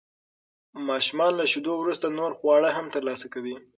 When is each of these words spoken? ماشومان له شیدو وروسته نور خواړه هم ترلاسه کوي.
ماشومان 0.89 1.31
له 1.39 1.45
شیدو 1.51 1.73
وروسته 1.77 2.05
نور 2.19 2.31
خواړه 2.39 2.69
هم 2.77 2.85
ترلاسه 2.95 3.27
کوي. 3.33 3.55